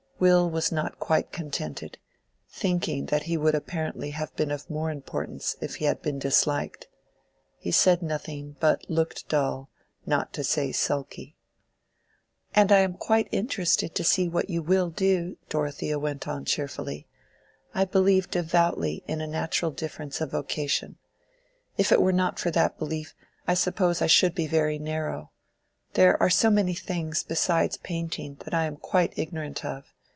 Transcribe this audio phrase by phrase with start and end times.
[0.21, 1.97] Will was not quite contented,
[2.47, 6.87] thinking that he would apparently have been of more importance if he had been disliked.
[7.57, 9.71] He said nothing, but looked dull,
[10.05, 11.37] not to say sulky.
[12.53, 17.07] "And I am quite interested to see what you will do," Dorothea went on cheerfully.
[17.73, 20.97] "I believe devoutly in a natural difference of vocation.
[21.79, 23.15] If it were not for that belief,
[23.47, 28.65] I suppose I should be very narrow—there are so many things, besides painting, that I
[28.65, 29.87] am quite ignorant of.